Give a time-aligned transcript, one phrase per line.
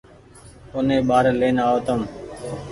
[0.73, 2.01] اوني ٻآري لين آئو تم